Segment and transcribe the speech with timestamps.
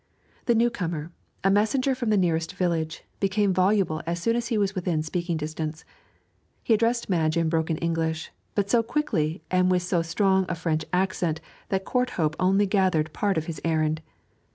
[0.47, 1.11] The new comer,
[1.43, 5.37] a messenger from the nearest village, became voluble as soon as he was within speaking
[5.37, 5.85] distance.
[6.63, 10.85] He addressed Madge in broken English, but so quickly and with so strong a French
[10.91, 14.01] accent that Courthope only gathered part of his errand.